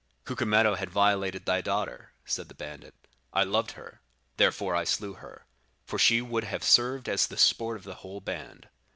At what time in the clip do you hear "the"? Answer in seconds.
2.47-2.55, 7.27-7.37, 7.83-7.93